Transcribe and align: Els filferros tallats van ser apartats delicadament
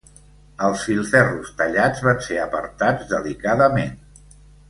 Els 0.67 0.85
filferros 0.85 1.51
tallats 1.59 2.01
van 2.07 2.23
ser 2.29 2.41
apartats 2.45 3.07
delicadament 3.13 3.95